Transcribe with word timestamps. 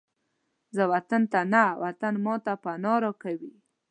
زه 0.75 0.83
وطن 0.93 1.21
ته 1.31 1.39
نه، 1.53 1.63
وطن 1.83 2.13
ماته 2.25 2.53
پناه 2.63 2.97
راکوي 3.03 3.53